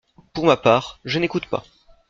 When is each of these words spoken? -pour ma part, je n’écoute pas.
-pour 0.33 0.47
ma 0.47 0.57
part, 0.57 0.99
je 1.05 1.19
n’écoute 1.19 1.45
pas. 1.45 1.63